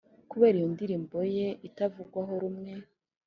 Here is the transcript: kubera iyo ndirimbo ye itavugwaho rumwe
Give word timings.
kubera 0.29 0.55
iyo 0.59 0.67
ndirimbo 0.73 1.17
ye 1.35 1.47
itavugwaho 1.67 2.33
rumwe 2.43 2.73